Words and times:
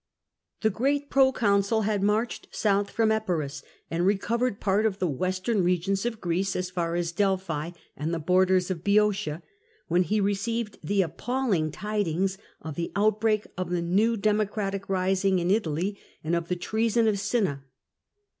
The 0.61 0.71
great 0.71 1.11
proconsul 1.11 1.83
had 1.83 2.01
marched 2.01 2.47
south 2.49 2.89
from 2.89 3.11
Epirus 3.11 3.61
and 3.91 4.03
recovered 4.03 4.59
part 4.59 4.87
of 4.87 4.97
the 4.97 5.05
western 5.07 5.63
regions 5.63 6.07
of 6.07 6.19
Greece, 6.19 6.55
as 6.55 6.71
far 6.71 6.95
as 6.95 7.11
Delphi 7.11 7.69
and 7.95 8.11
the 8.11 8.17
borders 8.17 8.71
of 8.71 8.83
Boeotia, 8.83 9.43
when 9.89 10.01
he 10.01 10.19
re 10.19 10.33
ceived 10.33 10.77
the 10.83 11.03
appalling 11.03 11.69
tidings 11.69 12.39
of 12.63 12.73
the 12.73 12.91
outbreak 12.95 13.45
of 13.55 13.69
the 13.69 13.83
new 13.83 14.17
Democratic 14.17 14.89
rising 14.89 15.37
in 15.37 15.51
Italy 15.51 15.99
and 16.23 16.35
of 16.35 16.47
the 16.47 16.55
treason 16.55 17.07
of 17.07 17.19
Cinna. 17.19 17.63